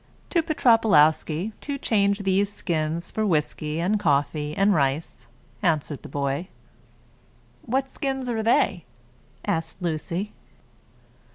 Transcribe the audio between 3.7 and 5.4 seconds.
and coffee, and rice,"